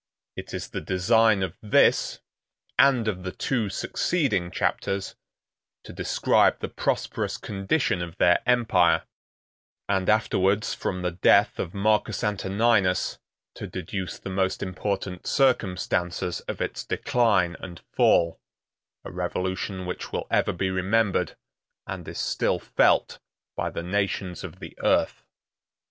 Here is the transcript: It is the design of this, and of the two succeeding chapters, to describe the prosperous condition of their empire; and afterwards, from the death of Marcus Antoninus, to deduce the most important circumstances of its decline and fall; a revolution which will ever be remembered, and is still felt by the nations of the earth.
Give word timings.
It 0.35 0.51
is 0.51 0.69
the 0.69 0.81
design 0.81 1.43
of 1.43 1.53
this, 1.61 2.21
and 2.79 3.07
of 3.07 3.21
the 3.21 3.31
two 3.31 3.69
succeeding 3.69 4.49
chapters, 4.49 5.13
to 5.83 5.93
describe 5.93 6.59
the 6.59 6.69
prosperous 6.69 7.37
condition 7.37 8.01
of 8.01 8.17
their 8.17 8.39
empire; 8.47 9.03
and 9.87 10.09
afterwards, 10.09 10.73
from 10.73 11.03
the 11.03 11.11
death 11.11 11.59
of 11.59 11.75
Marcus 11.75 12.23
Antoninus, 12.23 13.19
to 13.53 13.67
deduce 13.67 14.17
the 14.17 14.31
most 14.31 14.63
important 14.63 15.27
circumstances 15.27 16.39
of 16.47 16.61
its 16.61 16.83
decline 16.83 17.55
and 17.59 17.79
fall; 17.95 18.41
a 19.05 19.11
revolution 19.11 19.85
which 19.85 20.11
will 20.11 20.25
ever 20.31 20.51
be 20.51 20.71
remembered, 20.71 21.35
and 21.85 22.07
is 22.07 22.17
still 22.17 22.57
felt 22.57 23.19
by 23.55 23.69
the 23.69 23.83
nations 23.83 24.43
of 24.43 24.57
the 24.59 24.75
earth. 24.81 25.23